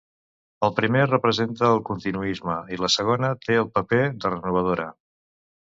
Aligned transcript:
El 0.67 0.71
primer 0.79 1.03
representa 1.11 1.69
el 1.75 1.83
continuisme 1.91 2.57
i 2.77 2.81
la 2.87 2.93
segona 2.97 3.33
té 3.45 3.61
el 3.65 3.73
paper 3.79 4.05
de 4.25 4.35
renovadora. 4.37 4.91